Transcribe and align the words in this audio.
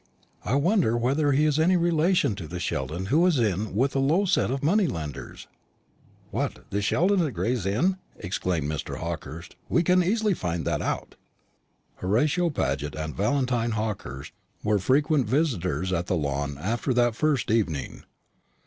"I 0.43 0.55
wonder 0.55 0.97
whether 0.97 1.31
he 1.31 1.45
is 1.45 1.59
any 1.59 1.77
relation 1.77 2.33
to 2.33 2.47
the 2.47 2.59
Sheldon 2.59 3.05
who 3.13 3.23
is 3.27 3.37
in 3.37 3.75
with 3.75 3.95
a 3.95 3.99
low 3.99 4.25
set 4.25 4.49
of 4.49 4.63
money 4.63 4.87
lenders?" 4.87 5.45
"What, 6.31 6.65
the 6.71 6.81
Sheldon 6.81 7.21
of 7.21 7.31
Gray's 7.35 7.67
Inn?" 7.67 7.97
exclaimed 8.17 8.67
Mr. 8.67 8.97
Hawkehurst. 8.97 9.55
"We 9.69 9.83
can 9.83 10.03
easily 10.03 10.33
find 10.33 10.65
that 10.65 10.81
out." 10.81 11.13
Horatio 11.97 12.49
Paget 12.49 12.95
and 12.95 13.15
Valentine 13.15 13.73
Hawkehurst 13.73 14.31
were 14.63 14.79
frequent 14.79 15.27
visitors 15.29 15.93
at 15.93 16.07
the 16.07 16.15
Lawn 16.15 16.57
after 16.59 16.95
that 16.95 17.13
first 17.15 17.51
evening. 17.51 18.01